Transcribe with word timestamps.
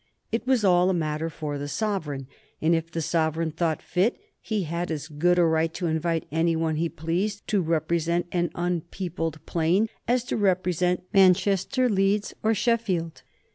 It 0.31 0.47
was 0.47 0.63
all 0.65 0.89
a 0.89 0.95
matter 0.95 1.29
for 1.29 1.59
the 1.59 1.67
sovereign, 1.67 2.25
and 2.59 2.73
if 2.73 2.89
the 2.89 3.03
sovereign 3.03 3.51
thought 3.51 3.83
fit 3.83 4.19
he 4.39 4.63
had 4.63 4.89
as 4.89 5.07
good 5.07 5.37
a 5.37 5.45
right 5.45 5.71
to 5.75 5.85
invite 5.85 6.25
any 6.31 6.55
one 6.55 6.77
he 6.77 6.89
pleased 6.89 7.47
to 7.49 7.61
represent 7.61 8.25
an 8.31 8.49
unpeopled 8.55 9.45
plain 9.45 9.89
as 10.07 10.23
to 10.23 10.37
represent 10.37 11.03
Manchester, 11.13 11.87
Leeds, 11.87 12.33
or 12.41 12.55
Sheffield. 12.55 13.21